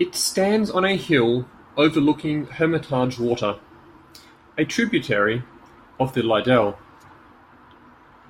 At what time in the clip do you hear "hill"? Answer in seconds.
0.96-1.46